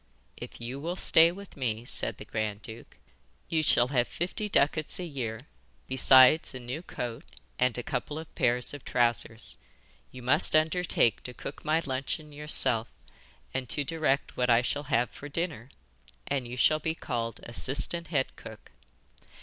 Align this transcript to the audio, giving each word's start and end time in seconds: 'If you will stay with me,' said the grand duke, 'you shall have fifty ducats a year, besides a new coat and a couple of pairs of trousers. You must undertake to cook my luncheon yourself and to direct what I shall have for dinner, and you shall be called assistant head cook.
'If 0.35 0.59
you 0.59 0.79
will 0.79 0.95
stay 0.95 1.31
with 1.31 1.55
me,' 1.55 1.85
said 1.85 2.17
the 2.17 2.25
grand 2.25 2.63
duke, 2.63 2.97
'you 3.49 3.61
shall 3.61 3.89
have 3.89 4.07
fifty 4.07 4.49
ducats 4.49 4.97
a 4.99 5.03
year, 5.05 5.41
besides 5.87 6.55
a 6.55 6.59
new 6.59 6.81
coat 6.81 7.21
and 7.59 7.77
a 7.77 7.83
couple 7.83 8.17
of 8.17 8.33
pairs 8.33 8.73
of 8.73 8.83
trousers. 8.83 9.57
You 10.11 10.23
must 10.23 10.55
undertake 10.55 11.21
to 11.21 11.35
cook 11.35 11.63
my 11.63 11.83
luncheon 11.85 12.31
yourself 12.31 12.87
and 13.53 13.69
to 13.69 13.83
direct 13.83 14.35
what 14.35 14.49
I 14.49 14.63
shall 14.63 14.85
have 14.89 15.11
for 15.11 15.29
dinner, 15.29 15.69
and 16.25 16.47
you 16.47 16.57
shall 16.57 16.79
be 16.79 16.95
called 16.95 17.39
assistant 17.43 18.07
head 18.07 18.35
cook. 18.35 18.71